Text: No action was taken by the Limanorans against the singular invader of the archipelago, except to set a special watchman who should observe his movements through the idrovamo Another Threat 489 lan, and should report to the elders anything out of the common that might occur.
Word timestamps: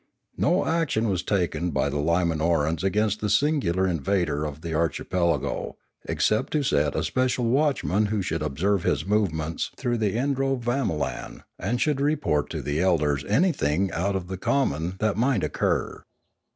No 0.35 0.65
action 0.65 1.09
was 1.09 1.21
taken 1.21 1.69
by 1.69 1.87
the 1.87 1.99
Limanorans 2.01 2.83
against 2.83 3.21
the 3.21 3.29
singular 3.29 3.85
invader 3.87 4.45
of 4.45 4.61
the 4.61 4.73
archipelago, 4.73 5.77
except 6.05 6.53
to 6.53 6.63
set 6.63 6.95
a 6.95 7.03
special 7.03 7.45
watchman 7.45 8.07
who 8.07 8.23
should 8.23 8.41
observe 8.41 8.81
his 8.81 9.05
movements 9.05 9.69
through 9.77 9.99
the 9.99 10.13
idrovamo 10.17 10.17
Another 10.17 10.37
Threat 10.37 10.87
489 10.87 10.99
lan, 10.99 11.43
and 11.59 11.79
should 11.79 12.01
report 12.01 12.49
to 12.49 12.63
the 12.63 12.79
elders 12.81 13.23
anything 13.25 13.91
out 13.91 14.15
of 14.15 14.25
the 14.27 14.37
common 14.37 14.95
that 14.97 15.17
might 15.17 15.43
occur. 15.43 16.03